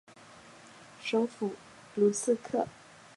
[1.03, 1.53] 首府
[1.93, 2.67] 卢茨克。